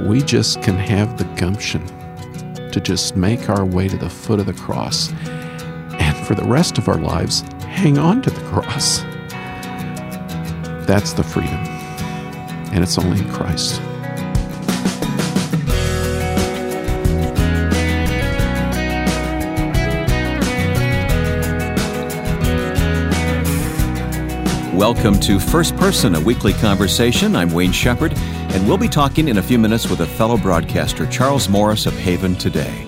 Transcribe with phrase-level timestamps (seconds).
[0.00, 1.84] we just can have the gumption
[2.70, 5.12] to just make our way to the foot of the cross
[5.98, 9.00] and for the rest of our lives, hang on to the cross.
[10.86, 11.58] That's the freedom.
[12.72, 13.80] And it's only in Christ.
[24.74, 27.34] Welcome to First Person, a weekly conversation.
[27.34, 28.16] I'm Wayne Shepherd,
[28.50, 31.92] and we'll be talking in a few minutes with a fellow broadcaster, Charles Morris of
[31.94, 32.84] Haven Today.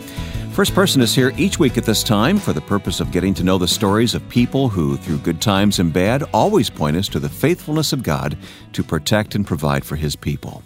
[0.53, 3.45] First Person is here each week at this time for the purpose of getting to
[3.45, 7.21] know the stories of people who, through good times and bad, always point us to
[7.21, 8.37] the faithfulness of God
[8.73, 10.63] to protect and provide for His people.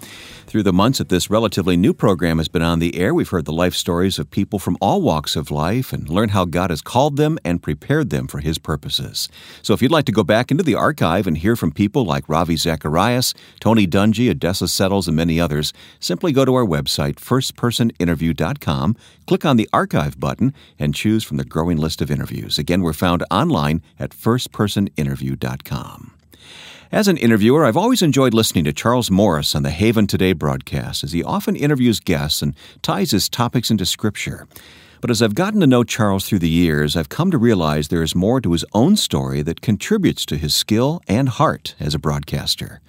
[0.54, 3.44] Through the months that this relatively new program has been on the air, we've heard
[3.44, 6.80] the life stories of people from all walks of life and learned how God has
[6.80, 9.28] called them and prepared them for His purposes.
[9.62, 12.28] So if you'd like to go back into the archive and hear from people like
[12.28, 18.96] Ravi Zacharias, Tony Dungy, Odessa Settles, and many others, simply go to our website, firstpersoninterview.com,
[19.27, 22.61] click on the archive button, and choose from the growing list of interviews.
[22.61, 26.14] Again, we're found online at firstpersoninterview.com.
[26.95, 31.03] As an interviewer, I've always enjoyed listening to Charles Morris on the Haven Today broadcast,
[31.03, 34.47] as he often interviews guests and ties his topics into Scripture.
[35.01, 38.05] But as I've gotten to know Charles through the years, I've come to realize there
[38.05, 41.98] is more to his own story that contributes to his skill and heart as a
[41.98, 42.81] broadcaster.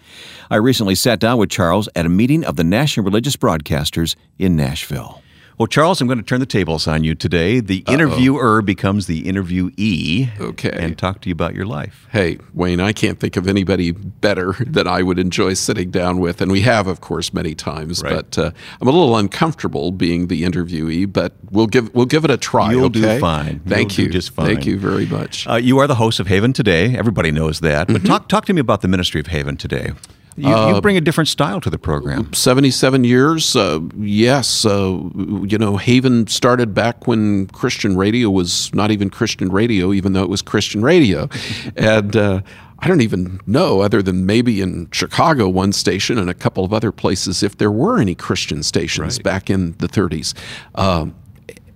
[0.52, 4.56] I recently sat down with Charles at a meeting of the National Religious Broadcasters in
[4.56, 5.23] Nashville.
[5.58, 7.61] Well, Charles, I'm going to turn the tables on you today.
[7.61, 7.94] The Uh-oh.
[7.94, 10.38] interviewer becomes the interviewee.
[10.38, 10.72] Okay.
[10.72, 12.08] And talk to you about your life.
[12.12, 16.42] Hey, Wayne, I can't think of anybody better that I would enjoy sitting down with.
[16.42, 18.03] And we have, of course, many times.
[18.03, 18.16] Right.
[18.16, 22.31] But uh, I'm a little uncomfortable being the interviewee, but we'll give we'll give it
[22.31, 22.72] a try.
[22.72, 23.16] You'll okay?
[23.16, 23.59] do fine.
[23.62, 24.14] Thank You'll you.
[24.14, 24.47] just fine.
[24.47, 25.47] Thank you very much.
[25.47, 26.97] Uh, you are the host of Haven Today.
[26.97, 27.88] Everybody knows that.
[27.88, 28.08] But mm-hmm.
[28.08, 29.94] talk, talk to me about the ministry of Haven Today.
[30.38, 32.33] You, uh, you, bring a different style to the program.
[32.33, 34.66] 77 years, uh, yes.
[34.66, 40.11] Uh, you know, Haven started back when Christian radio was not even Christian radio, even
[40.11, 41.29] though it was Christian radio.
[41.78, 42.41] and uh,
[42.79, 46.73] I don't even know, other than maybe in Chicago, one station, and a couple of
[46.73, 49.23] other places, if there were any Christian stations right.
[49.23, 50.34] back in the 30s.
[50.75, 51.16] Um,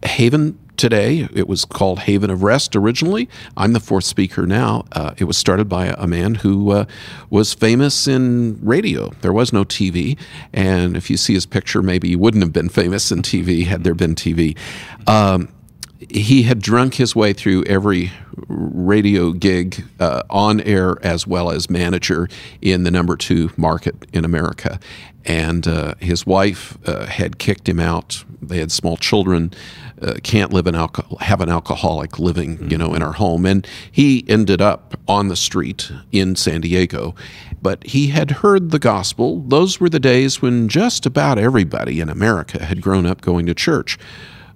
[0.04, 1.28] Haven today.
[1.36, 3.30] It was called Haven of Rest originally.
[3.58, 4.86] I'm the fourth speaker now.
[4.94, 6.86] Uh, it was started by a, man who uh,
[7.30, 9.10] was famous in radio.
[9.22, 10.18] There was no TV.
[10.54, 13.84] And if you see his picture, maybe he wouldn't have been famous in TV had
[13.84, 14.58] there been TV.
[15.06, 15.50] Um,
[16.10, 18.12] he had drunk his way through every
[18.48, 22.30] radio gig uh, on air as well as manager
[22.62, 24.80] in the number two market in America.
[25.26, 28.24] And uh, his wife uh, had kicked him out.
[28.42, 29.52] They had small children
[30.02, 32.72] uh, can't live an alcohol, have an alcoholic living, mm-hmm.
[32.72, 33.46] you know, in our home.
[33.46, 37.16] And he ended up on the street in San Diego.
[37.62, 39.42] But he had heard the gospel.
[39.42, 43.54] Those were the days when just about everybody in America had grown up going to
[43.54, 43.98] church.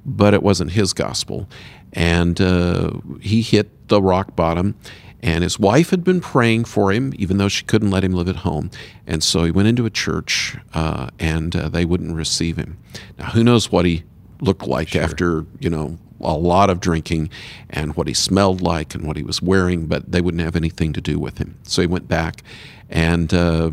[0.05, 1.49] But it wasn't his gospel.
[1.91, 4.75] And uh, he hit the rock bottom.
[5.21, 8.27] And his wife had been praying for him, even though she couldn't let him live
[8.27, 8.69] at home.
[9.07, 12.77] And so he went into a church, uh, and uh, they wouldn't receive him.
[13.17, 14.03] Now, who knows what he
[14.43, 15.01] looked like sure.
[15.01, 17.29] after you know a lot of drinking
[17.69, 20.93] and what he smelled like and what he was wearing, but they wouldn't have anything
[20.93, 21.57] to do with him.
[21.63, 22.43] So he went back,
[22.89, 23.71] and uh,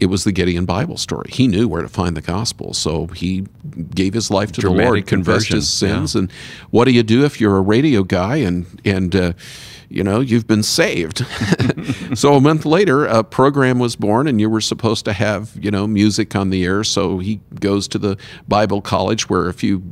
[0.00, 1.30] it was the Gideon Bible story.
[1.30, 3.46] He knew where to find the gospel, so he
[3.94, 6.14] gave his life to Dramatic the Lord, confessed his sins.
[6.14, 6.20] Yeah.
[6.20, 6.32] And
[6.70, 9.32] what do you do if you're a radio guy and and uh,
[9.92, 11.26] you know, you've been saved.
[12.14, 15.70] so a month later, a program was born, and you were supposed to have, you
[15.70, 16.82] know, music on the air.
[16.82, 18.16] So he goes to the
[18.48, 19.82] Bible college where a few,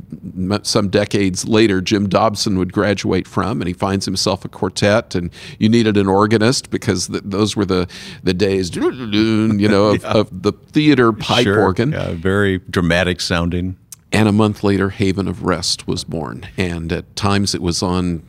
[0.63, 5.29] some decades later, Jim Dobson would graduate from, and he finds himself a quartet, and
[5.59, 7.87] you needed an organist because th- those were the,
[8.23, 10.11] the days, you know, of, yeah.
[10.11, 11.61] of the theater pipe sure.
[11.61, 11.91] organ.
[11.91, 13.77] Yeah, very dramatic sounding.
[14.13, 16.45] And a month later, Haven of Rest was born.
[16.57, 18.23] And at times it was on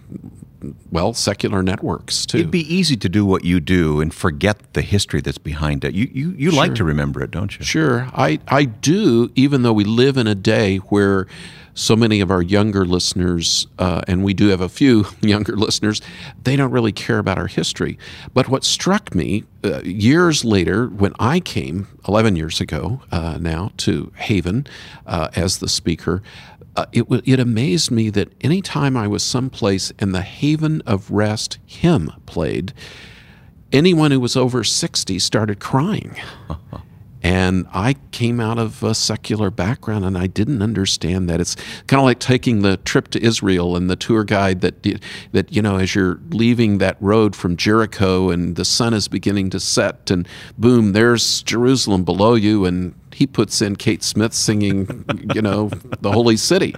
[0.90, 2.38] well, secular networks too.
[2.38, 5.94] It'd be easy to do what you do and forget the history that's behind it.
[5.94, 6.58] You you, you sure.
[6.58, 7.64] like to remember it, don't you?
[7.64, 9.30] Sure, I I do.
[9.34, 11.26] Even though we live in a day where
[11.74, 16.00] so many of our younger listeners, uh, and we do have a few younger listeners,
[16.42, 17.98] they don't really care about our history.
[18.34, 23.70] But what struck me uh, years later, when I came 11 years ago uh, now
[23.78, 24.66] to Haven
[25.06, 26.22] uh, as the speaker,
[26.76, 31.58] uh, it, it amazed me that anytime I was someplace and the Haven of Rest
[31.66, 32.72] hymn played,
[33.72, 36.16] anyone who was over 60 started crying.
[37.22, 41.40] And I came out of a secular background and I didn't understand that.
[41.40, 41.54] It's
[41.86, 44.82] kind of like taking the trip to Israel and the tour guide that,
[45.30, 49.50] that, you know, as you're leaving that road from Jericho and the sun is beginning
[49.50, 50.26] to set and
[50.58, 55.68] boom, there's Jerusalem below you and He puts in Kate Smith singing, you know,
[56.00, 56.74] the Holy City.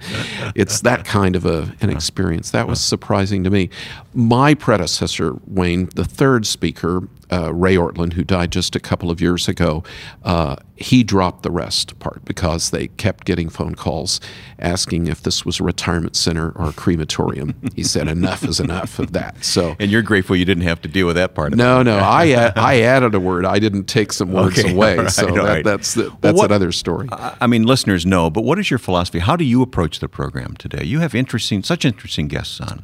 [0.53, 2.51] It's that kind of a, an experience.
[2.51, 3.69] That was surprising to me.
[4.13, 9.19] My predecessor, Wayne, the third speaker, uh, Ray Ortlund, who died just a couple of
[9.21, 9.83] years ago,
[10.23, 14.19] uh, he dropped the rest part because they kept getting phone calls
[14.59, 17.55] asking if this was a retirement center or a crematorium.
[17.75, 19.43] he said enough is enough of that.
[19.43, 21.53] So, and you're grateful you didn't have to deal with that part.
[21.53, 21.85] of no, it.
[21.85, 23.45] no, I I added a word.
[23.45, 24.97] I didn't take some words Okay, away.
[24.97, 25.63] right, so that, right.
[25.63, 27.07] that's the, that's what- another story.
[27.11, 29.19] I I mean, listeners know, but what is your philosophy?
[29.19, 30.83] How do you approach the program today?
[30.83, 32.83] You have interesting, such interesting guests on.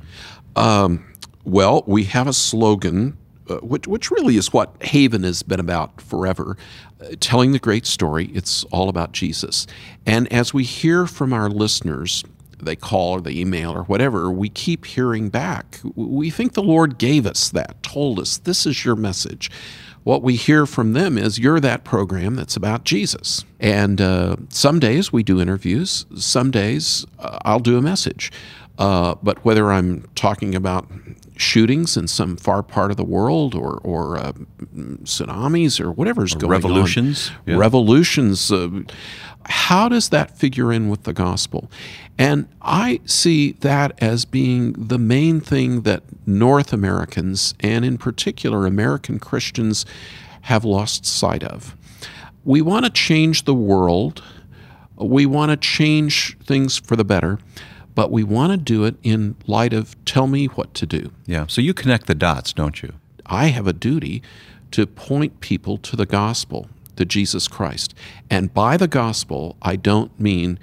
[1.43, 3.17] Well, we have a slogan,
[3.51, 6.57] uh, which, which really is what Haven has been about forever
[7.01, 8.31] uh, telling the great story.
[8.33, 9.67] It's all about Jesus.
[10.05, 12.23] And as we hear from our listeners,
[12.59, 15.79] they call or they email or whatever, we keep hearing back.
[15.95, 19.49] We think the Lord gave us that, told us, this is your message.
[20.03, 23.45] What we hear from them is, you're that program that's about Jesus.
[23.59, 28.31] And uh, some days we do interviews, some days uh, I'll do a message.
[28.79, 30.87] Uh, but whether I'm talking about
[31.41, 34.31] shootings in some far part of the world or, or uh,
[35.03, 37.57] tsunamis or whatever's going revolutions, on, yeah.
[37.57, 38.69] revolutions, uh,
[39.45, 41.69] how does that figure in with the gospel?
[42.17, 48.65] And I see that as being the main thing that North Americans, and in particular
[48.65, 49.85] American Christians,
[50.41, 51.75] have lost sight of.
[52.43, 54.23] We want to change the world
[55.01, 57.39] we want to change things for the better,
[57.95, 61.11] but we want to do it in light of tell me what to do.
[61.25, 61.45] Yeah.
[61.47, 62.93] So you connect the dots, don't you?
[63.25, 64.21] I have a duty
[64.71, 67.93] to point people to the gospel, to Jesus Christ.
[68.29, 70.59] And by the gospel, I don't mean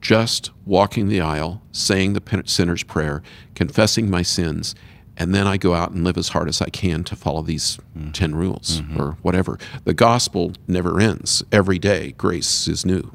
[0.00, 3.22] just walking the aisle, saying the sinner's prayer,
[3.54, 4.74] confessing my sins,
[5.16, 7.78] and then I go out and live as hard as I can to follow these
[7.96, 8.10] mm-hmm.
[8.10, 9.00] 10 rules mm-hmm.
[9.00, 9.58] or whatever.
[9.84, 11.44] The gospel never ends.
[11.52, 13.12] Every day, grace is new.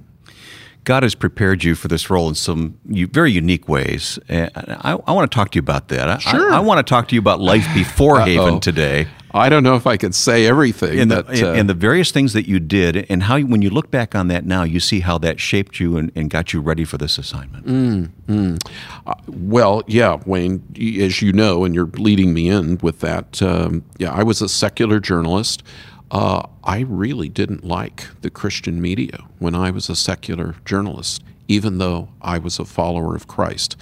[0.87, 4.17] God has prepared you for this role in some very unique ways.
[4.29, 6.07] And I, I want to talk to you about that.
[6.07, 6.49] I- Sure.
[6.53, 9.07] I, I want to talk to you about life before Haven today.
[9.31, 10.97] I don't know if I could say everything.
[11.01, 13.91] and the, uh, and the various things that you did, and how when you look
[13.91, 16.85] back on that now, you see how that shaped you and, and got you ready
[16.85, 17.65] for this assignment.
[18.25, 18.57] Mm.
[19.27, 20.63] Well, yeah, Wayne,
[21.01, 23.41] as you know, and you're leading me in with that.
[23.41, 25.63] Um, yeah, I was a secular journalist.
[26.09, 31.77] Uh, I really didn't like the Christian media when I was a secular journalist, even
[31.77, 33.75] though I was a follower of Christ.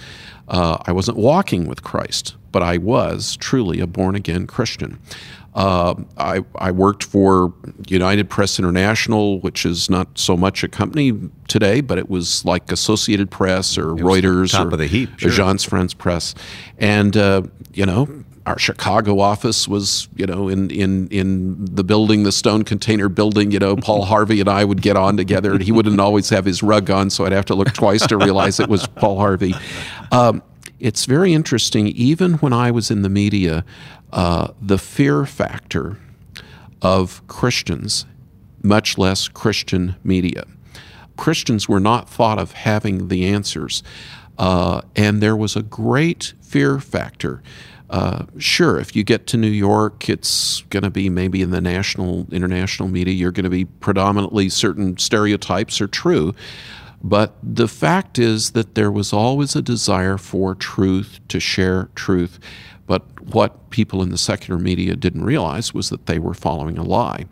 [0.48, 4.98] Uh, I wasn't walking with Christ, but I was truly a born again Christian.
[5.54, 7.54] Uh, I, I worked for
[7.88, 12.70] United Press International, which is not so much a company today, but it was like
[12.70, 15.30] Associated Press or Reuters top or of the heap, sure.
[15.30, 16.34] Agence France Presse,
[16.76, 17.42] and uh,
[17.72, 22.62] you know our Chicago office was you know in in in the building, the Stone
[22.64, 23.50] Container Building.
[23.50, 26.44] You know, Paul Harvey and I would get on together, and he wouldn't always have
[26.44, 29.54] his rug on, so I'd have to look twice to realize it was Paul Harvey.
[30.12, 30.42] Um,
[30.78, 31.88] it's very interesting.
[31.88, 33.64] Even when I was in the media,
[34.12, 35.98] uh, the fear factor
[36.82, 38.06] of Christians,
[38.62, 40.44] much less Christian media.
[41.16, 43.82] Christians were not thought of having the answers.
[44.38, 47.42] Uh, and there was a great fear factor.
[47.88, 51.60] Uh, sure, if you get to New York, it's going to be maybe in the
[51.60, 56.34] national, international media, you're going to be predominantly certain stereotypes are true.
[57.02, 62.40] But the fact is that there was always a desire for truth, to share truth.
[62.86, 66.82] But what people in the secular media didn't realize was that they were following a
[66.82, 67.26] lie.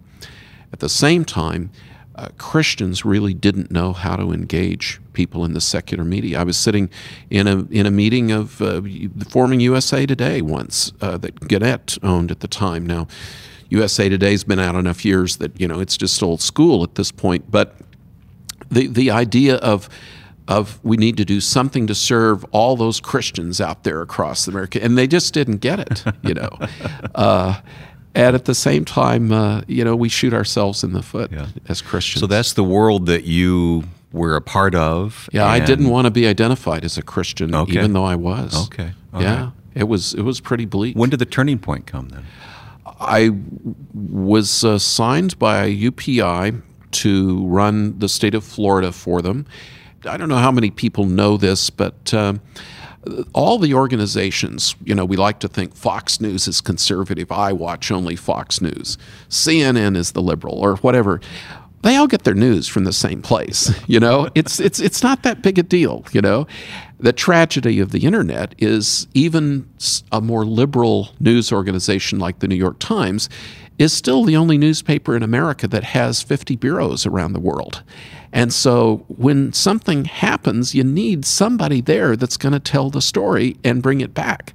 [0.73, 1.71] At the same time,
[2.17, 6.41] uh, Christians really didn't know how to engage people in the secular media.
[6.41, 6.91] I was sitting
[7.31, 8.83] in a in a meeting of uh,
[9.29, 12.87] forming USA Today once uh, that Gannett owned at the time.
[12.87, 13.09] Now,
[13.71, 17.11] USA Today's been out enough years that you know it's just old school at this
[17.11, 17.51] point.
[17.51, 17.77] But
[18.71, 19.89] the the idea of
[20.47, 24.83] of we need to do something to serve all those Christians out there across America,
[24.83, 26.51] and they just didn't get it, you know.
[28.15, 31.31] uh, and at the same time, uh, you know, we shoot ourselves in the foot
[31.33, 31.47] Yeah.
[31.69, 32.21] as Christians.
[32.21, 35.29] So that's the world that you were a part of.
[35.33, 37.73] yeah, I didn't want to be identified as a Christian, Okay.
[37.79, 38.67] even though I was.
[38.67, 38.93] Okay.
[39.13, 39.53] All yeah, right.
[39.75, 40.97] it was it was pretty bleak.
[40.97, 42.25] When did the turning point come then?
[43.01, 43.33] I
[43.93, 49.47] was uh, signed by UPI to run the state of Florida for them.
[50.09, 52.41] I don't know how many people know this, but um
[53.33, 57.31] all the organizations, you know, we like to think Fox News is conservative.
[57.31, 58.97] I watch only Fox News.
[59.29, 61.21] CNN is the liberal or whatever.
[61.83, 64.29] They all get their news from the same place, you know.
[64.35, 66.47] It's it's it's not that big a deal, you know.
[66.99, 69.69] The tragedy of the internet is even
[70.11, 73.29] a more liberal news organization like the New York Times
[73.79, 77.83] is still the only newspaper in America that has 50 bureaus around the world.
[78.33, 83.57] And so when something happens, you need somebody there that's going to tell the story
[83.63, 84.53] and bring it back.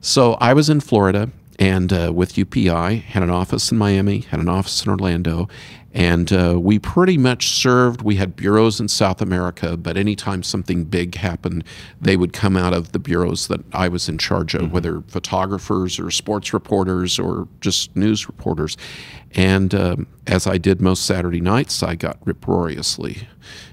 [0.00, 4.40] So I was in Florida and uh, with UPI, had an office in Miami, had
[4.40, 5.46] an office in Orlando,
[5.92, 8.02] and uh, we pretty much served.
[8.02, 11.64] We had bureaus in South America, but anytime something big happened,
[12.00, 14.74] they would come out of the bureaus that I was in charge of, mm-hmm.
[14.74, 18.76] whether photographers or sports reporters or just news reporters.
[19.34, 23.28] And um, as I did most Saturday nights, I got uproariously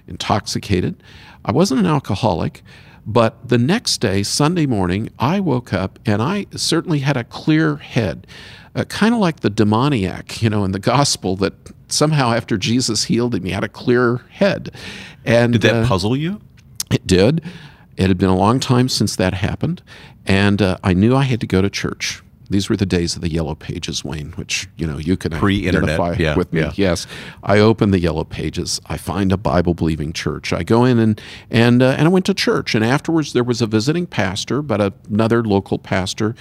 [0.07, 1.01] intoxicated.
[1.45, 2.63] I wasn't an alcoholic.
[3.05, 7.77] But the next day, Sunday morning, I woke up and I certainly had a clear
[7.77, 8.27] head,
[8.75, 11.53] uh, kind of like the demoniac, you know, in the gospel that
[11.88, 14.72] somehow after Jesus healed him, he had a clear head.
[15.25, 16.41] And did that uh, puzzle you?
[16.91, 17.44] It did.
[17.98, 19.82] It had been a long time since that happened,
[20.25, 22.22] and uh, I knew I had to go to church.
[22.50, 26.15] These were the days of the yellow pages, Wayne, which you know you can pre-identify
[26.17, 26.62] yeah, with me.
[26.62, 26.72] Yeah.
[26.75, 27.08] Yes,
[27.44, 28.79] I open the yellow pages.
[28.86, 30.53] I find a Bible-believing church.
[30.53, 32.74] I go in and and uh, and I went to church.
[32.74, 36.36] And afterwards, there was a visiting pastor, but another local pastor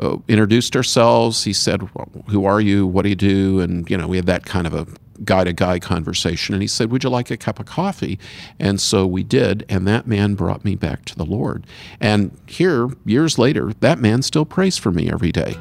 [0.00, 1.44] uh, introduced ourselves.
[1.44, 2.86] He said, well, "Who are you?
[2.86, 4.86] What do you do?" And you know, we had that kind of a
[5.24, 6.54] guy to guy conversation.
[6.54, 8.18] And he said, "Would you like a cup of coffee?"
[8.58, 11.66] And so we did, and that man brought me back to the Lord.
[12.00, 15.56] And here, years later, that man still prays for me every day.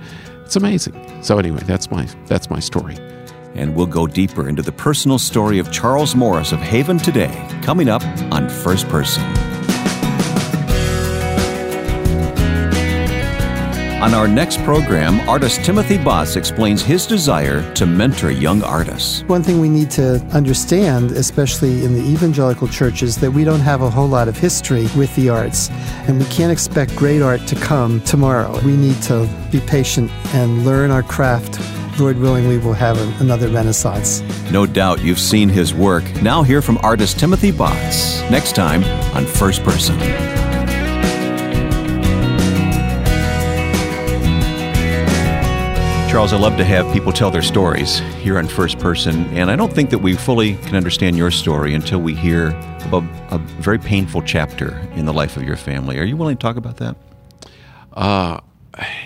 [0.46, 1.24] It's amazing.
[1.24, 2.98] So anyway, that's my that's my story.
[3.56, 7.89] And we'll go deeper into the personal story of Charles Morris of Haven today, coming
[7.89, 9.56] up on First Person.
[13.99, 19.23] On our next program, artist Timothy Botts explains his desire to mentor young artists.
[19.23, 23.81] One thing we need to understand, especially in the evangelical churches, that we don't have
[23.81, 25.71] a whole lot of history with the arts,
[26.07, 28.59] and we can't expect great art to come tomorrow.
[28.63, 31.59] We need to be patient and learn our craft
[31.99, 34.21] Lord willing, we will have another renaissance.
[34.51, 36.03] No doubt you've seen his work.
[36.21, 38.83] Now hear from artist Timothy Botts next time
[39.15, 40.46] on First Person.
[46.17, 49.55] Charles, I love to have people tell their stories here on First Person, and I
[49.55, 52.47] don't think that we fully can understand your story until we hear
[52.86, 56.00] about a very painful chapter in the life of your family.
[56.00, 56.95] Are you willing to talk about that?
[57.93, 58.39] Uh,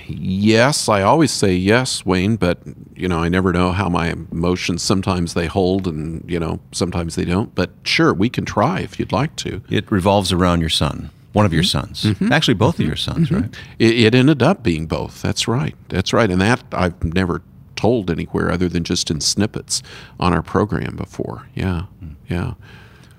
[0.08, 2.62] yes, I always say yes, Wayne, but
[2.96, 7.15] you know, I never know how my emotions sometimes they hold and you know, sometimes
[7.15, 7.53] they don't.
[7.53, 9.62] But sure, we can try if you'd like to.
[9.70, 11.80] It revolves around your son one of your mm-hmm.
[11.80, 12.04] sons.
[12.04, 12.32] Mm-hmm.
[12.32, 12.84] Actually, both mm-hmm.
[12.84, 13.42] of your sons, mm-hmm.
[13.42, 13.56] right?
[13.80, 15.22] It, it, ended up being both.
[15.22, 15.76] That's right.
[15.90, 16.30] That's right.
[16.30, 17.42] And that I've never
[17.76, 19.82] told anywhere other than just in snippets
[20.20, 21.48] on our program before.
[21.56, 21.84] Yeah.
[22.04, 22.16] Mm.
[22.30, 22.54] Yeah.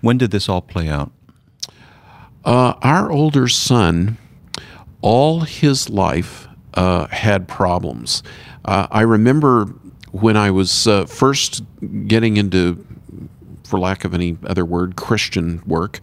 [0.01, 1.11] When did this all play out?
[2.45, 4.19] Uh, our older son,
[5.01, 8.23] all his life, uh, had problems.
[8.65, 9.67] Uh, I remember
[10.11, 11.63] when I was uh, first
[12.07, 12.85] getting into
[13.73, 16.01] for lack of any other word, Christian work.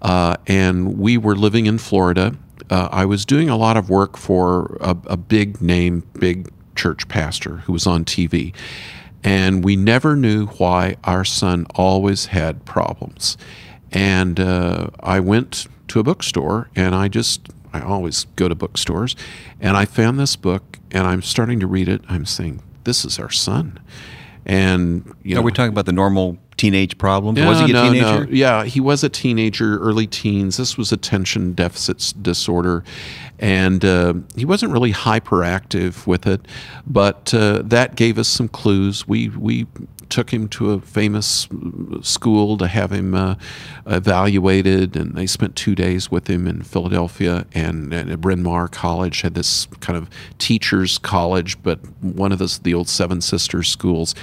[0.00, 2.36] Uh, and we were living in Florida.
[2.70, 7.08] Uh, I was doing a lot of work for a, a big name, big church
[7.08, 8.54] pastor who was on TV.
[9.24, 13.36] And we never knew why our son always had problems.
[13.90, 19.16] And uh, I went to a bookstore and I just, I always go to bookstores,
[19.60, 22.00] and I found this book and I'm starting to read it.
[22.08, 23.80] I'm saying, this is our son.
[24.46, 25.40] And, you know.
[25.40, 27.38] Are we talking about the normal teenage problems?
[27.38, 28.26] Yeah, was he a no, teenager?
[28.26, 28.30] No.
[28.30, 30.58] Yeah, he was a teenager, early teens.
[30.58, 32.84] This was attention deficit disorder.
[33.38, 36.44] And uh, he wasn't really hyperactive with it,
[36.86, 39.06] but uh, that gave us some clues.
[39.06, 39.66] We, we
[40.08, 41.48] took him to a famous
[42.02, 43.34] school to have him uh,
[43.86, 47.46] evaluated, and they spent two days with him in Philadelphia.
[47.52, 52.58] And, and Bryn Mawr College had this kind of teachers' college, but one of the,
[52.62, 54.14] the old Seven Sisters schools.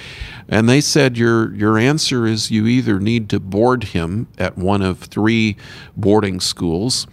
[0.47, 4.81] And they said your your answer is you either need to board him at one
[4.81, 5.55] of three
[5.95, 7.07] boarding schools,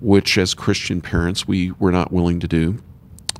[0.00, 2.78] which as Christian parents we were not willing to do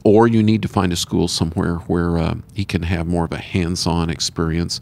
[0.06, 3.32] or you need to find a school somewhere where uh, he can have more of
[3.32, 4.80] a hands-on experience.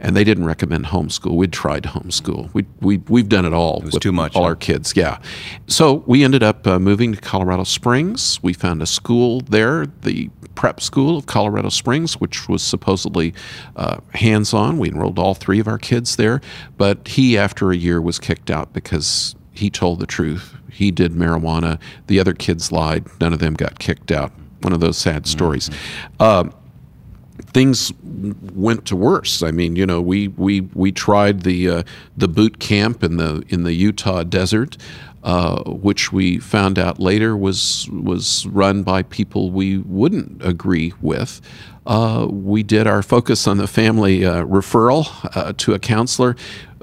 [0.00, 1.36] And they didn't recommend homeschool.
[1.36, 2.52] We'd tried homeschool.
[2.54, 3.78] We we we've done it all.
[3.78, 4.34] It was too much.
[4.34, 4.48] All huh?
[4.48, 5.20] our kids, yeah.
[5.66, 8.42] So we ended up uh, moving to Colorado Springs.
[8.42, 13.34] We found a school there, the prep school of Colorado Springs, which was supposedly
[13.76, 14.78] uh, hands-on.
[14.78, 16.40] We enrolled all three of our kids there,
[16.78, 20.54] but he, after a year, was kicked out because he told the truth.
[20.70, 21.78] He did marijuana.
[22.06, 23.06] The other kids lied.
[23.18, 24.32] None of them got kicked out
[24.62, 25.70] one of those sad stories.
[26.20, 26.44] Uh,
[27.52, 27.92] things
[28.54, 29.42] went to worse.
[29.42, 31.82] I mean, you know, we we we tried the uh,
[32.16, 34.76] the boot camp in the in the Utah desert.
[35.26, 41.40] uh, which we found out later was was run by people we wouldn't agree with.
[41.86, 46.34] Uh, we did our focus on the family uh, referral uh, to a counselor.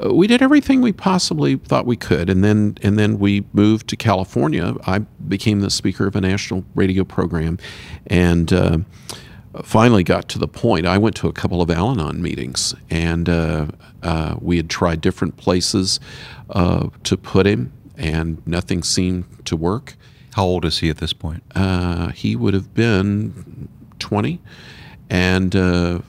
[0.02, 3.88] Uh, we did everything we possibly thought we could, and then and then we moved
[3.90, 4.76] to California.
[4.88, 7.60] I became the speaker of a national radio program,
[8.08, 8.78] and uh,
[9.62, 10.86] finally got to the point.
[10.86, 13.68] I went to a couple of Al Anon meetings, and uh,
[14.02, 16.00] uh, we had tried different places
[16.50, 19.96] uh, to put him, and nothing seemed to work.
[20.34, 21.44] How old is he at this point?
[21.54, 23.68] Uh, he would have been
[24.00, 24.40] 20.
[25.10, 26.00] And uh,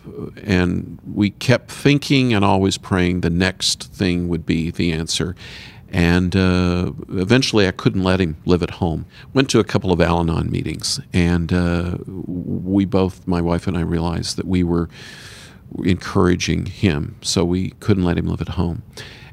[0.43, 5.35] and we kept thinking and always praying the next thing would be the answer,
[5.95, 9.07] and uh, eventually I couldn't let him live at home.
[9.33, 13.77] Went to a couple of Al Anon meetings, and uh, we both, my wife and
[13.77, 14.89] I, realized that we were
[15.85, 18.83] encouraging him, so we couldn't let him live at home.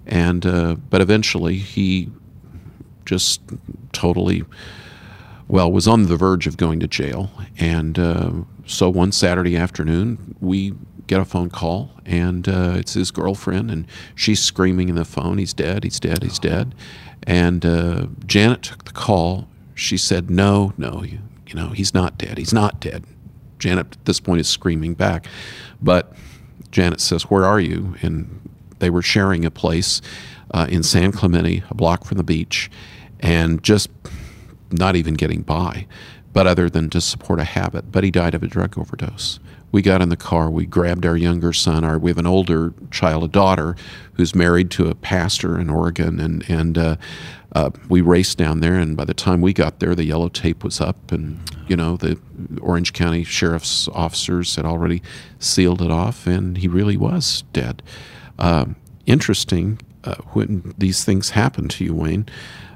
[0.05, 2.09] And uh, but eventually he
[3.05, 3.41] just
[3.91, 4.43] totally
[5.51, 8.31] well was on the verge of going to jail, and uh,
[8.65, 10.73] so one Saturday afternoon we
[11.07, 15.37] get a phone call, and uh, it's his girlfriend, and she's screaming in the phone,
[15.37, 15.83] "He's dead!
[15.83, 16.23] He's dead!
[16.23, 16.73] He's dead!"
[17.23, 19.49] And uh, Janet took the call.
[19.75, 22.37] She said, "No, no, you, you know he's not dead.
[22.37, 23.03] He's not dead."
[23.59, 25.27] Janet at this point is screaming back,
[25.81, 26.13] but
[26.71, 30.01] Janet says, "Where are you?" And they were sharing a place
[30.51, 32.71] uh, in San Clemente, a block from the beach,
[33.19, 33.89] and just
[34.71, 35.87] not even getting by,
[36.33, 37.91] but other than to support a habit.
[37.91, 39.39] But he died of a drug overdose
[39.71, 40.49] we got in the car.
[40.49, 41.83] We grabbed our younger son.
[41.83, 43.75] Our, we have an older child, a daughter,
[44.13, 46.95] who's married to a pastor in Oregon, and and uh,
[47.53, 48.75] uh, we raced down there.
[48.75, 51.97] And by the time we got there, the yellow tape was up, and you know
[51.97, 52.19] the
[52.61, 55.01] Orange County sheriff's officers had already
[55.39, 57.81] sealed it off, and he really was dead.
[58.37, 58.65] Uh,
[59.05, 59.79] interesting
[60.33, 62.27] when these things happen to you, Wayne.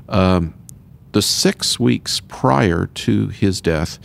[0.07, 0.53] Um,
[1.15, 3.99] the six weeks prior to his death,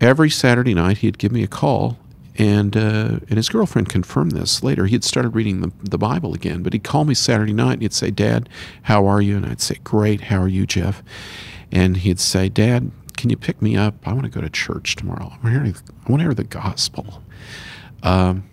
[0.00, 1.98] every Saturday night he'd give me a call
[2.38, 4.86] and uh, and his girlfriend confirmed this later.
[4.86, 7.82] He had started reading the, the Bible again, but he'd call me Saturday night and
[7.82, 8.48] he'd say, "Dad,
[8.82, 10.20] how are you?" And I'd say, "Great.
[10.20, 11.02] How are you, Jeff?"
[11.72, 13.94] And he'd say, "Dad, can you pick me up?
[14.06, 15.32] I want to go to church tomorrow.
[15.42, 15.74] I want
[16.06, 17.24] to hear the gospel."
[18.04, 18.44] Um,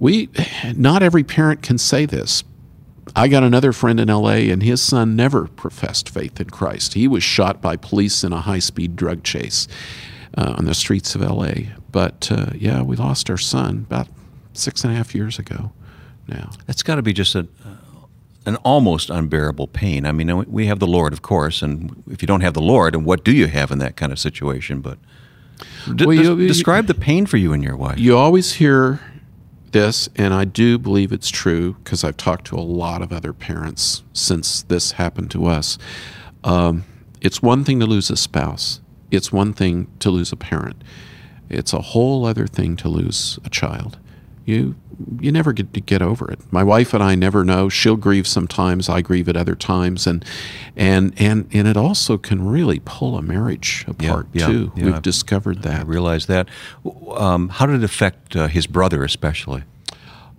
[0.00, 0.30] we,
[0.74, 2.42] not every parent can say this.
[3.14, 4.50] I got another friend in L.A.
[4.50, 6.94] and his son never professed faith in Christ.
[6.94, 9.68] He was shot by police in a high-speed drug chase
[10.36, 11.74] uh, on the streets of LA.
[11.90, 14.08] But uh, yeah, we lost our son about
[14.54, 15.72] six and a half years ago
[16.28, 16.50] now.
[16.66, 17.46] That's got to be just a,
[18.46, 20.06] an almost unbearable pain.
[20.06, 22.94] I mean, we have the Lord, of course, and if you don't have the Lord,
[22.94, 24.80] and what do you have in that kind of situation?
[24.80, 24.98] But
[25.94, 27.98] d- well, you, describe the pain for you and your wife.
[27.98, 29.00] You always hear
[29.72, 33.32] this, and I do believe it's true because I've talked to a lot of other
[33.32, 35.78] parents since this happened to us.
[36.44, 36.84] Um,
[37.20, 38.80] it's one thing to lose a spouse,
[39.10, 40.82] it's one thing to lose a parent.
[41.48, 43.98] It's a whole other thing to lose a child.
[44.46, 44.74] You
[45.20, 46.40] you never get to get over it.
[46.52, 47.68] My wife and I never know.
[47.68, 48.88] She'll grieve sometimes.
[48.88, 50.24] I grieve at other times, and
[50.76, 54.72] and and and it also can really pull a marriage apart yeah, too.
[54.76, 55.80] Yeah, We've I've, discovered that.
[55.80, 56.48] I realize that.
[57.10, 59.64] Um, how did it affect uh, his brother, especially?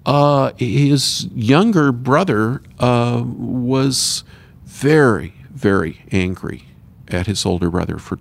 [0.06, 4.24] Uh, his younger brother uh, was
[4.66, 6.66] very very angry
[7.08, 8.20] at his older brother for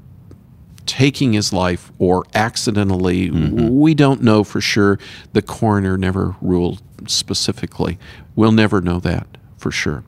[0.86, 3.30] taking his life or accidentally.
[3.30, 3.78] Mm-hmm.
[3.78, 4.98] We don't know for sure.
[5.32, 7.98] The coroner never ruled specifically.
[8.34, 9.26] We'll never know that
[9.62, 10.02] for sure.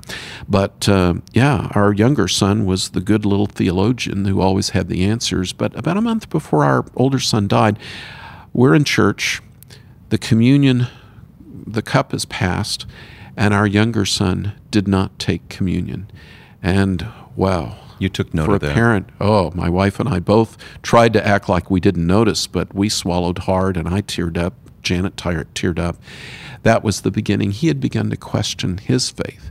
[0.48, 5.04] But uh, yeah, our younger son was the good little theologian who always had the
[5.04, 5.52] answers.
[5.52, 7.78] But about a month before our older son died,
[8.52, 9.40] we're in church.
[10.10, 10.88] The communion,
[11.40, 12.84] the cup is passed,
[13.37, 16.10] and our younger son did not take communion.
[16.62, 17.06] And
[17.37, 19.09] wow, you took note for of a parent.
[19.20, 22.88] Oh, my wife and I both tried to act like we didn't notice, but we
[22.88, 24.54] swallowed hard, and I teared up.
[24.83, 25.96] Janet teared up.
[26.62, 27.52] That was the beginning.
[27.52, 29.50] He had begun to question his faith.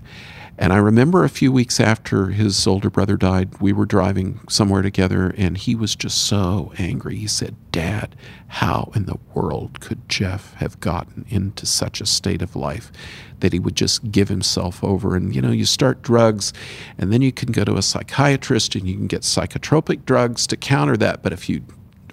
[0.56, 4.84] And I remember a few weeks after his older brother died, we were driving somewhere
[4.84, 7.16] together, and he was just so angry.
[7.16, 8.16] He said, Dad,
[8.48, 12.92] how in the world could Jeff have gotten into such a state of life
[13.40, 15.16] that he would just give himself over?
[15.16, 16.54] And you know, you start drugs,
[17.00, 20.56] and then you can go to a psychiatrist and you can get psychotropic drugs to
[20.56, 21.24] counter that.
[21.24, 21.64] But if you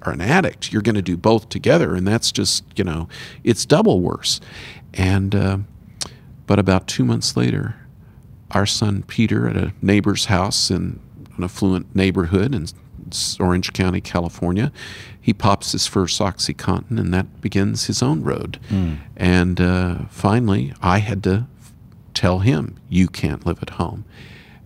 [0.03, 3.07] are an addict, you're going to do both together, and that's just, you know,
[3.44, 4.40] it's double worse.
[4.94, 5.59] And, uh,
[6.46, 7.76] but about two months later,
[8.51, 11.01] our son Peter at a neighbor's house in
[11.37, 12.67] an affluent neighborhood in
[13.39, 14.73] Orange County, California.
[15.21, 18.59] He pops his first OxyContin, and that begins his own road.
[18.69, 18.99] Mm.
[19.17, 21.47] And uh, finally, I had to
[22.15, 24.05] tell him, You can't live at home.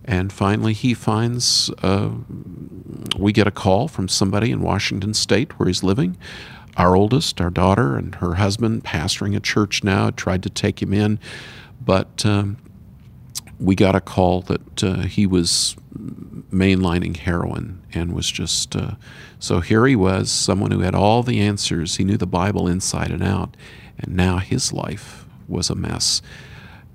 [0.03, 2.11] And finally, he finds uh,
[3.17, 6.17] we get a call from somebody in Washington State where he's living.
[6.77, 10.93] Our oldest, our daughter, and her husband, pastoring a church now, tried to take him
[10.93, 11.19] in,
[11.83, 12.57] but um,
[13.59, 15.75] we got a call that uh, he was
[16.51, 18.91] mainlining heroin and was just uh,
[19.39, 21.95] so here he was, someone who had all the answers.
[21.97, 23.55] He knew the Bible inside and out,
[23.99, 26.21] and now his life was a mess.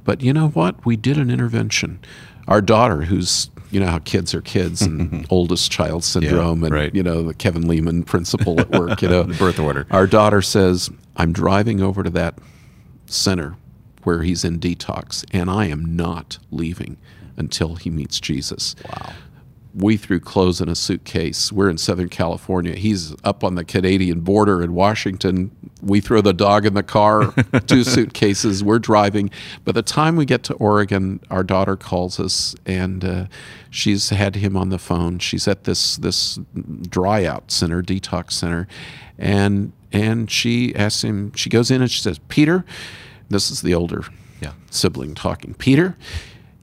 [0.04, 0.84] But you know what?
[0.84, 2.00] We did an intervention.
[2.48, 6.74] Our daughter, who's you know how kids are kids and oldest child syndrome Yeah, and
[6.74, 6.94] right.
[6.94, 9.22] you know the Kevin Leman principle at work, you know.
[9.22, 9.86] The birth order.
[9.90, 12.34] Our daughter says, "I'm driving over to that
[13.06, 13.56] center
[14.04, 16.96] where he's in detox and I am not leaving
[17.36, 19.12] until he meets Jesus." Wow.
[19.72, 21.52] we threw clothes in a suitcase.
[21.52, 22.74] We're in Southern California.
[22.74, 25.52] He's up on the Canadian border in Washington.
[25.80, 27.32] We throw the dog in the car,
[27.66, 28.64] two suitcases.
[28.64, 29.30] We're driving.
[29.64, 33.26] By the time we get to Oregon, our daughter calls us, and uh,
[33.70, 35.20] she's had him on the phone.
[35.20, 36.38] She's at this this
[36.88, 38.66] dry out center, detox center,
[39.18, 41.32] and and she asks him.
[41.34, 42.64] She goes in and she says, "Peter,
[43.30, 44.04] this is the older
[44.40, 44.52] Yeah.
[44.70, 45.54] sibling talking.
[45.54, 45.96] Peter,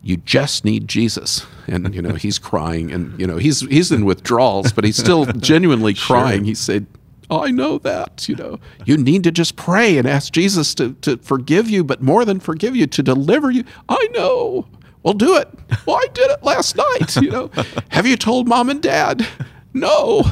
[0.04, 1.46] you just need Jesus.
[1.68, 5.26] And you know, he's crying and you know, he's he's in withdrawals, but he's still
[5.38, 6.46] genuinely crying.
[6.46, 6.86] He said,
[7.30, 8.60] oh, I know that, you know.
[8.86, 12.40] You need to just pray and ask Jesus to, to forgive you, but more than
[12.40, 13.64] forgive you, to deliver you.
[13.90, 14.66] I know.
[15.04, 15.48] Well, do it.
[15.86, 17.52] Well, I did it last night, you know.
[17.90, 19.28] Have you told mom and dad?
[19.74, 20.24] No.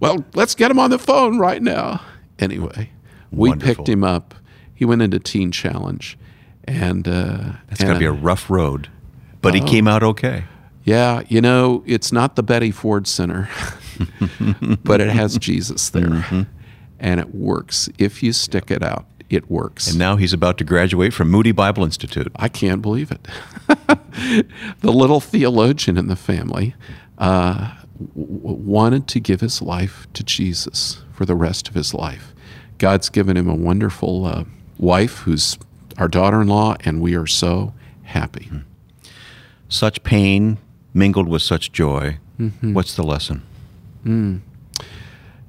[0.00, 2.02] Well, let's get him on the phone right now.
[2.38, 2.90] Anyway,
[3.30, 3.74] we Wonderful.
[3.84, 4.34] picked him up.
[4.76, 6.16] He went into Teen Challenge.
[6.68, 8.88] And uh, It's got to be a uh, rough road,
[9.40, 9.58] but Oh.
[9.58, 10.44] he came out okay.
[10.84, 13.48] yeah, you know, it's not the Betty Ford Center,
[14.84, 16.08] but it has Jesus there.
[16.08, 16.42] Mm-hmm.
[16.98, 17.88] And it works.
[17.98, 19.88] If you stick it out, it works.
[19.88, 22.32] And now he's about to graduate from Moody Bible Institute.
[22.36, 23.28] I can't believe it.
[24.80, 26.74] the little theologian in the family
[27.18, 27.74] uh,
[28.14, 32.34] wanted to give his life to Jesus for the rest of his life.
[32.78, 34.44] God's given him a wonderful uh,
[34.78, 35.58] wife who's
[35.98, 37.72] our daughter in law, and we are so
[38.04, 38.50] happy.
[39.68, 40.58] Such pain
[40.92, 42.18] mingled with such joy.
[42.38, 42.74] Mm-hmm.
[42.74, 43.42] What's the lesson?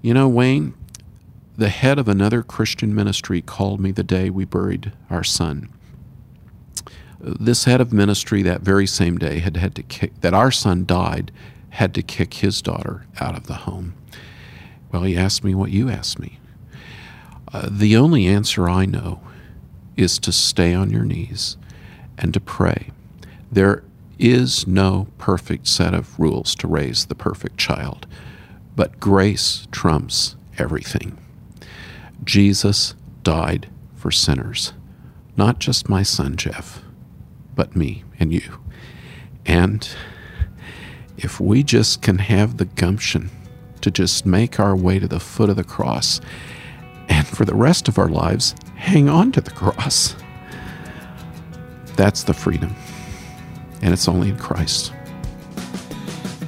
[0.01, 0.73] You know, Wayne,
[1.57, 5.69] the head of another Christian ministry called me the day we buried our son.
[7.19, 10.85] This head of ministry that very same day had had to kick that our son
[10.85, 11.31] died,
[11.71, 13.95] had to kick his daughter out of the home.
[14.91, 16.39] Well, he asked me what you asked me.
[17.69, 19.21] The only answer I know
[19.95, 21.57] is to stay on your knees
[22.17, 22.91] and to pray.
[23.51, 23.83] There
[24.19, 28.07] is no perfect set of rules to raise the perfect child,
[28.75, 31.17] but grace trumps everything.
[32.23, 34.73] Jesus died for sinners,
[35.35, 36.81] not just my son Jeff,
[37.55, 38.59] but me and you.
[39.45, 39.87] And
[41.17, 43.29] if we just can have the gumption
[43.81, 46.19] to just make our way to the foot of the cross
[47.09, 50.15] and for the rest of our lives hang on to the cross,
[51.95, 52.75] that's the freedom.
[53.81, 54.93] And it's only in Christ.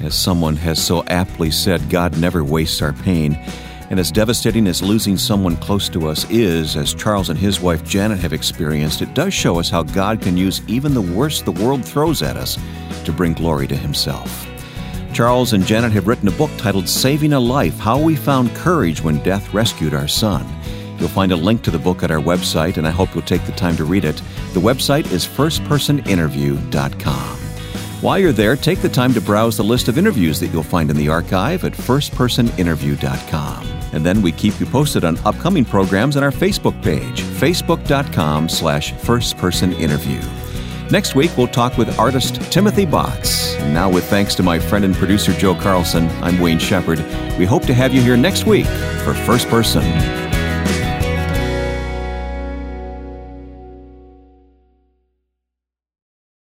[0.01, 3.33] As someone has so aptly said, God never wastes our pain.
[3.89, 7.83] And as devastating as losing someone close to us is, as Charles and his wife
[7.83, 11.51] Janet have experienced, it does show us how God can use even the worst the
[11.51, 12.57] world throws at us
[13.03, 14.47] to bring glory to Himself.
[15.19, 19.03] Charles and Janet have written a book titled Saving a Life How We Found Courage
[19.03, 20.47] When Death Rescued Our Son.
[20.97, 23.45] You'll find a link to the book at our website, and I hope you'll take
[23.45, 24.15] the time to read it.
[24.53, 27.37] The website is firstpersoninterview.com.
[28.01, 30.89] While you're there, take the time to browse the list of interviews that you'll find
[30.89, 33.67] in the archive at firstpersoninterview.com.
[33.91, 38.93] And then we keep you posted on upcoming programs on our Facebook page, facebook.com slash
[38.93, 40.38] firstpersoninterview.
[40.91, 43.55] Next week, we'll talk with artist Timothy Botts.
[43.59, 46.99] And now, with thanks to my friend and producer Joe Carlson, I'm Wayne Shepherd.
[47.37, 49.83] We hope to have you here next week for First Person.